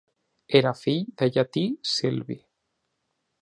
[0.59, 2.39] Era fill de Llatí Silvi.